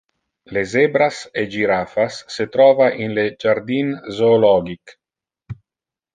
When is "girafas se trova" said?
1.55-2.87